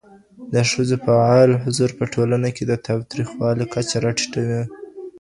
د 0.53 0.55
ښځو 0.71 0.97
فعال 1.05 1.51
حضور 1.63 1.89
په 1.99 2.03
ټولنه 2.13 2.49
کي 2.55 2.63
د 2.67 2.73
تاوتریخوالي 2.87 3.65
کچه 3.73 3.97
راټیټوي 4.05 4.61